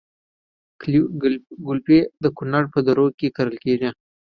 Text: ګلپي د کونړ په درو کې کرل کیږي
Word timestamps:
ګلپي 1.67 1.99
د 2.23 2.25
کونړ 2.37 2.63
په 2.73 2.79
درو 2.87 3.07
کې 3.19 3.27
کرل 3.35 3.55
کیږي 3.63 3.89